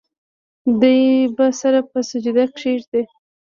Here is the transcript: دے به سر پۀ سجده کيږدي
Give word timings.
دے 0.79 0.93
به 1.35 1.45
سر 1.59 1.73
پۀ 1.89 1.99
سجده 2.09 2.45
کيږدي 2.59 3.01